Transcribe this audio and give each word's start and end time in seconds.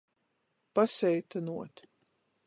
Paseitynuot. 0.73 1.75